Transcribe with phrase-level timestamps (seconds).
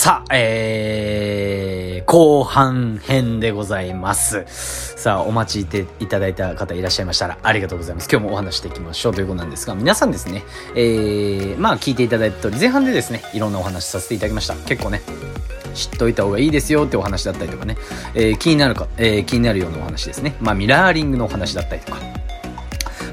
[0.00, 4.46] さあ、えー、後半編でございます。
[4.96, 8.08] さあ、お待ちいていただいた方いらっしゃいましたらありがとうございます。
[8.10, 10.42] 今日もお話していきましょうということなんですが、皆さんですね、
[10.74, 14.54] えー、まあ聞いていただいた通り、前半でですね、いろんなお話しさせていただきました。
[14.54, 15.02] 結構ね、
[15.74, 17.76] 知っといた方がいいですよってお話だったりとかね、
[18.14, 20.34] えー、気になるか、えー、気になるようなお話ですね。
[20.40, 21.98] まあ、ミラーリングのお話だったりとか、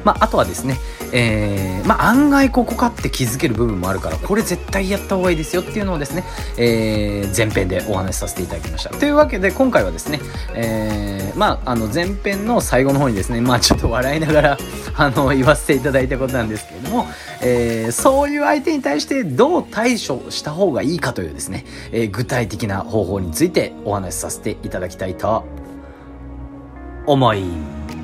[0.05, 0.77] まあ、あとはですね、
[1.13, 6.23] えー、まあ、案外ここかって気づける部分もあるから、これ絶対やった方がいいですよっていうのをですね、
[6.57, 8.89] えー、前編でお話しさせていただきました。
[8.89, 10.19] というわけで、今回はですね、
[10.53, 14.57] えー、まあ、あの、前編の最後の方にですね、まあ、ちょっと笑いながら
[14.95, 17.07] あの、言わせていただいたことなんですけれども、
[17.41, 25.45] えー、そういう相手に対してどう対処した方がいいかというですね、えー、具体的な方法についてお話しさせていただきたいと
[27.05, 27.96] 思います。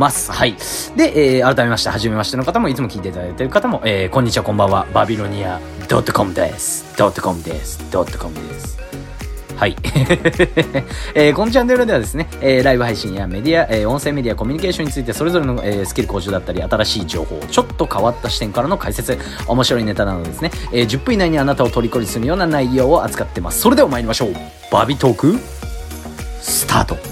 [0.00, 0.32] ます。
[0.32, 0.56] はい。
[0.96, 5.60] で、えー、改めまして、初めましての方も、いつも聞いていただいている方も、えー、こんにちは、こんばんは、バビロニア
[6.12, 6.92] .com です。
[6.96, 7.78] .com です。
[7.90, 8.80] .com です。
[9.56, 9.76] はい。
[11.14, 23.60] えー、このチャンネルではですね、えー、ライブ配信やメディア、えー、音声メディア、コミュニケーションについてそれぞれの、えー、スキル向上だったり、新しい情報、ちょっと変わった視点からの解説、面白いネタなどですね、えー、10分以内にあなたを虜にするような内容を扱ってます。
[23.60, 24.34] それでは参りましょう。
[24.72, 25.38] バビトーク、
[26.40, 27.09] スタート。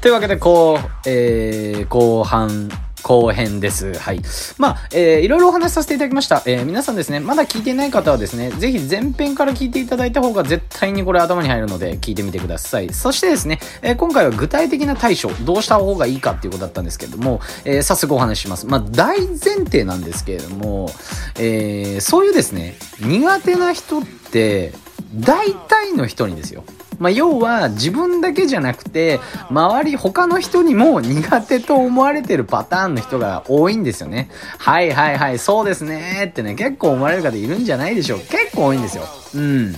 [0.00, 2.68] というわけで、こう、えー、後半、
[3.02, 3.98] 後編です。
[3.98, 4.20] はい。
[4.56, 6.40] まあ、えー、いろいろお話しさせていただきました。
[6.46, 12.94] えー、皆さんですね、まだ聞いてない方はですね、ぜひ前編から聞いていただいた方が絶対にこれ頭に入るので、聞いてみてください。
[12.94, 18.66] そしてですね、えー、今回は具体的な対処、どうした方がいいかっていうことだったんですけれども、えー、早速お話しします。
[18.66, 20.92] まあ、大前提なんですけれども、
[21.40, 24.72] えー、そういうですね、苦手な人って、
[25.14, 26.64] 大体の人にですよ。
[26.98, 34.30] まあ、要は自分だけじゃなくて、周り他の人にも苦手と思われてるパターンの人が多いんですよね。
[34.58, 38.18] はいはいはい、そうですねってね、結構思われる方いるんじゃないでしょう。
[38.18, 39.04] 結構多いんですよ。
[39.34, 39.74] うん。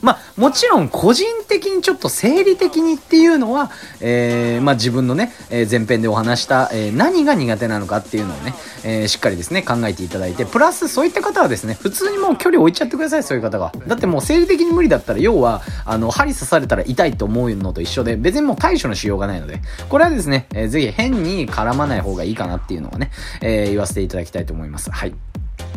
[0.00, 13.72] まあ、もちろん個人的にちょっと生理的にっていうのは、えー、まあ自分のね、え、前編でお話した、え、何が苦手なのかっていうのをね、えー、しっかりですね、考えていただいて、プラスそういった方はですね、普通にもう距離置いちゃってください、そういう方が。
[13.88, 24.90] だってもう生理的に無理だったら、要は、あの、針刺されたら痛いと思うのと一緒で、別にもう対処のしようがないので、これはですね、えー、ぜひ変に絡まない方がいいかなっていうのをね、えー、言わせていただきたいと思います。
[24.90, 25.29] はい。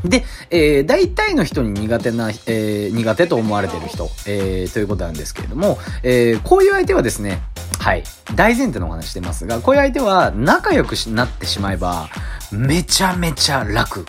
[0.03, 7.41] で、えー、大体の人に苦手な、えー、苦手と思われてる人、えー、ということなんですけれども、えー、こういう相手はですね、
[7.80, 8.03] はい、
[8.36, 12.09] 大前提のお話してますが、こういう相手は仲良くなってしまえば、
[12.52, 14.06] めちゃめちゃ楽。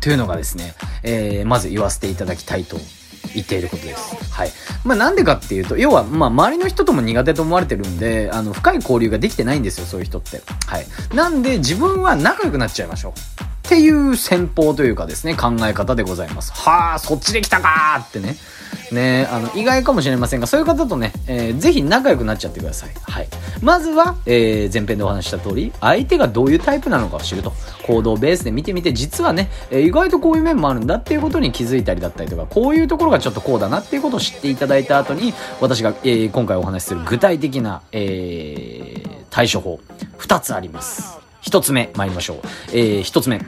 [0.00, 2.76] というのがですね、えー、まず言わせていただきたいと
[3.34, 4.32] 言っていることです。
[4.32, 4.50] はい。
[4.84, 10.42] まあなんでかっていうと、要は、まあ周りの人とも苦手と思われてるんで、あの、深い交流ができてないんですよ、そういう人って。
[10.66, 10.86] はい。
[11.14, 13.51] なんで自分は仲良くなっちゃいましょう。
[13.66, 16.52] っていう戦法というかですね、考え方でございます。
[16.52, 18.36] はあ、そっちで来たかーってね。
[18.90, 22.90] ねあの、意外かもしれませんが、そういう方とね、えー、ぜひ仲良くなっちゃってください。
[23.02, 23.28] はい。
[23.62, 27.52] まずは、えー、前編でお話した通り、相手がどういうタイプなのかを知ると。
[27.86, 39.80] 行動ベースで見てみて、実はね、えー、意外とこういう面もあるんだっていうことに気づいたりだったりとか、こういうところがちょっとこうだなっていうことを知っていただいた後に、私が、えー、今回お話しする具体的な、えー、対処法、
[40.18, 41.21] 二つあります。
[41.42, 42.38] 一つ目、参りましょう。
[42.72, 43.42] えー、一つ目。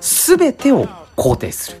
[0.00, 0.86] すべてを
[1.16, 1.78] 肯定する。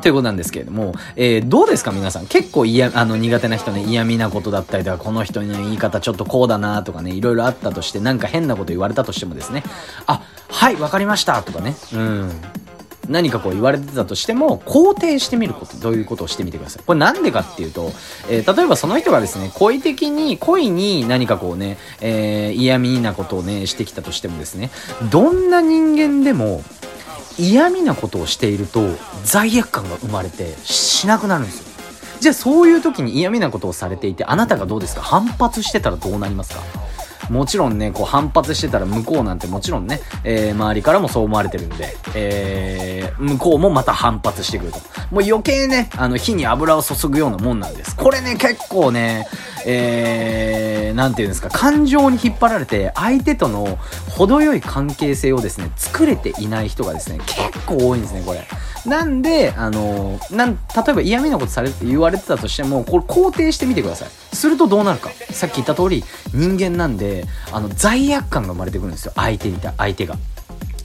[0.00, 2.26] ということなんですけれども、えー、どうですか皆さん？
[2.26, 9.62] 結構嫌、あの、苦手な人ね、嫌味なことだったりとか、この人の言い方ちょっとこうだなとかね、いろいろあったとして、なんか変なこと言われたとしてもですね、
[10.06, 12.30] あ、はい、わかりましたとかね、うん。
[13.08, 16.82] 何かこう言われてたとしても、肯定してみること、どういうことをしてみてください。
[16.86, 17.92] これなんでかっていうと、
[18.28, 24.70] えー、例えばその人がですね、恋的に、恋に何かこうね、えー、嫌味なことをね、してきたとしてもですね、
[25.10, 26.62] どんな人間でも、
[27.38, 28.90] 嫌味なことをしていると
[29.24, 31.64] 罪悪感が生まれてしなくなるんですよ。
[32.20, 35.00] じゃあそういう時に嫌味なことをされていてあなたがどうですか？
[35.00, 36.60] 反発してたらどうなりますか？
[37.30, 44.78] もちろんね、こう反発してたら向こうなんてもちろんね、えー、周りからもそう思われてるんで、えー、向こうもまた反発してくると。
[45.10, 47.96] もう余計ね、あの火に油を注ぐようなもんなんです。
[47.96, 49.26] これね、結構ね、
[49.66, 53.78] えー、なんていうんですか、感情に引っ張られて、相手との
[54.08, 58.46] 程よい関係性をですね、作れていない人がですね、結構多いんですね、これ。
[58.86, 64.08] なんで、あの、なん、例えば嫌味なことされて、言われてたとしても、これ肯定してみてください。
[64.34, 65.10] するとどうなるか。
[65.30, 69.12] さっき言った通り、人間なんで、あの、罪悪感が生まれてくるんですよ。
[69.16, 70.16] 相手にた、相手が。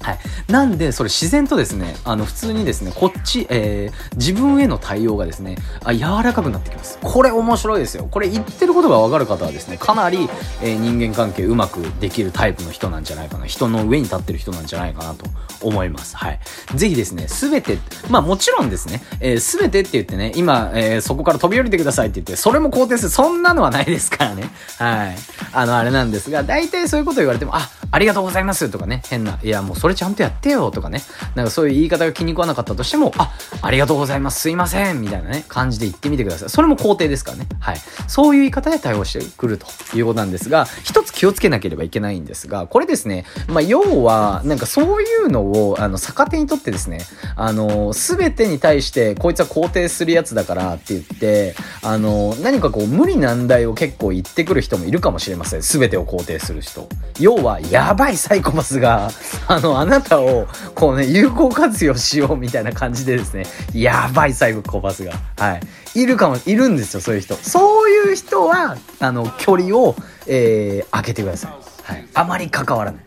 [0.05, 0.19] はい。
[0.51, 6.99] なんで、それ自然とですね、あの、普通にですね、こっち、えー、自分への対応がですね、あ、柔らかくなってきます。
[7.01, 8.07] これ面白いですよ。
[8.11, 10.29] これ言ってることがわかる方はですね、かなり、
[10.61, 13.47] えー、人間関係うまくできるタイプの人なんじゃないかな。
[13.47, 15.25] 人の上に立ってる人なんじゃないかなと
[15.61, 16.15] 思います。
[16.15, 16.39] はい。
[16.75, 17.79] ぜひですね、すべて、
[18.11, 23.09] まあもちろんですね、えす、べてって言ってね、今、えー、そこから飛び降りてくださいって言って、それも肯定する。
[23.09, 24.51] そんなのはないですからね。
[24.77, 25.15] はい。
[25.51, 31.01] あの、あれなんですが、大体そういうこと言われても、あ、ありがとうございますとかね、変な、いや、もうそれちゃんとやってよとかね、
[31.35, 36.49] なんかそういう言い方が気に食わなかったとしても、あ、ありがとうございます、すいませんみたいなね、感じで言ってみてください。
[36.49, 37.47] それも肯定ですからね。
[37.59, 37.77] はい。
[38.07, 47.01] そういう言い方で対応してくるということなんですが、一つ気をつけなければいけないんですが、これですね、まあ、要は、なんかそういうのを、あの、逆手にとってですね、
[47.35, 55.63] あの、すべてに対して、こいつは肯定するやつだからって言って、あの、何かこう、無理難題を結構言ってくる人もいるかもしれません。
[55.63, 56.87] すべてを肯定する人。
[57.19, 59.09] 要は、やばいサイコパスが、
[59.49, 65.59] あの、あなたを、こうね、有効活用しようみたいな感じでですね、やばいサイコパスが、は
[65.93, 66.01] い。
[66.01, 67.35] いるかも、いるんですよ、そういう人。
[67.35, 69.93] そういう人は、あの、距離を、
[70.25, 71.51] えー、開けてください。
[71.91, 72.07] はい。
[72.13, 73.01] あまり関わらない。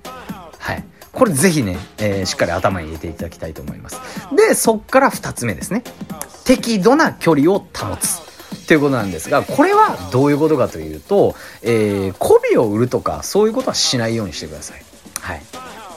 [0.59, 0.85] はい。
[1.13, 3.99] これぜひね、えー、しっかり頭に入れていただきたいと思います。
[4.37, 5.83] で、そっから二つ目ですね。
[6.45, 8.28] 適度な距離を保つ。
[8.69, 14.83] ということなんですが、これはどういうことかというと、えー、媚びを売るとか、そういうことはしないようにしてください。
[15.21, 15.43] はい。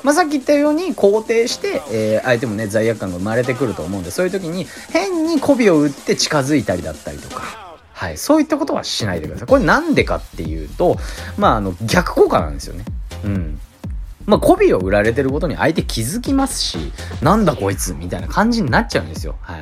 [0.04, 7.44] まあ、さっき言ったように肯定して、えー、相手もね、罪悪感が生まれてくると思うんで、そういう時に変に媚びを打って近づいたりだったりとか、
[7.92, 9.48] はい、そういったことはしないでください。
[9.48, 10.98] これなんでかっていうと、
[11.38, 12.86] まあ、あの、逆効果なんですよね。
[13.26, 13.60] うん。
[14.26, 16.78] まあ、媚びを売られてることに相手気づきますし、
[17.22, 19.36] なんだこいつみたいな感じになっちゃうんですよ。
[19.42, 19.62] はい。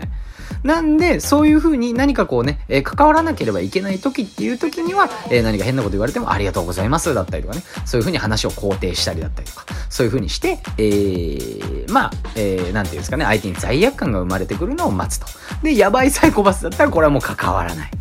[0.63, 15.27] なんで、そういう風に何かこうね、えー、関わらなければいけない時っていう時には、えー、何か変なこと言われてもありがとうございますだったりとかね、そういう風に話を肯定したりだったりとか、そういう風にして、えー、まあ、えー、なんていうんですかね、相手に罪悪感が生まれてくるのを待つと。
[15.63, 17.91] で、やばいサイコパスだったらこれはもう関わらない。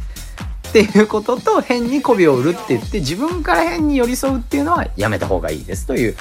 [0.69, 6.17] っていうことと変に媚びを売るって言って自分から変に寄り添うっていうのはやめた方がいいですという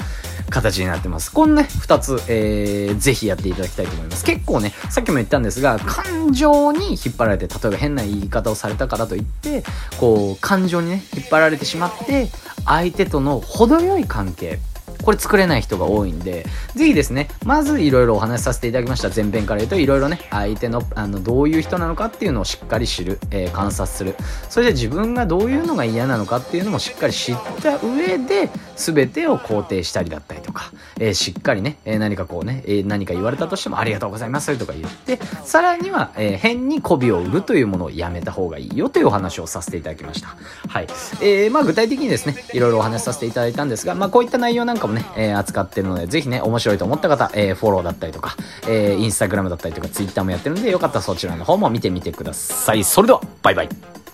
[0.49, 1.31] 形になってます。
[1.31, 4.23] このね、二つ、えー、ぜひやっていただきたいと思います。
[4.23, 9.63] 結構ね、さっきも言ったんですが、感情に引っ張られて、例えば変な言い方をされたからといって、
[9.99, 12.29] こう、感情にね、引っ張られてしまって、
[12.65, 14.59] 相手との程よい関係、
[15.07, 16.45] これ作れない人が多いんで、
[16.75, 19.07] ぜひですね、まずいろいろお話しさせていただきました。
[19.07, 24.15] 前編から言うと、いろいろね、相手の、あの、どういう人なのかっていうのをしっかり知る、えー、観察する。
[24.49, 40.35] それで自分がどういうのが嫌なのかっていうのもしっかり知った上で、全てを肯定したりだったりとか、えー、しっかりね、えー、何かこうね、えー、何か言われたとしてもありがとうございますとか言って、さらには、え、変に媚びを売るというものをやめた方がいいよというお話をさせていただきました。
[40.67, 40.87] はい。
[41.21, 48.35] えー、まあ具体的にですね、いろいろお話しさせていただいたんですが、まあこういった内容なんかもね、えー、扱ってるので、ぜひね、面白いと思った方、えー、フォローだったりとか、
[48.67, 52.83] えー、インスタグラムだったりとか、ツイッターもやってるんで、よかったらそちらの方も見てみてください。
[52.83, 54.06] それでは、バイバイ。